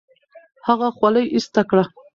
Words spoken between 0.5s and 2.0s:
هغه خولۍ ایسته کړه.